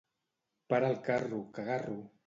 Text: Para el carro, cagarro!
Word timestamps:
Para 0.67 0.89
el 0.89 0.99
carro, 1.03 1.51
cagarro! 1.51 2.01